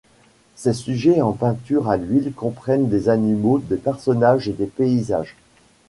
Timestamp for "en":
1.21-1.31